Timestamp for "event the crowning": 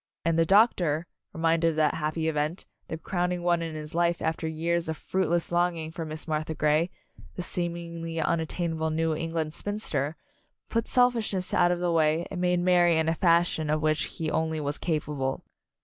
2.27-3.43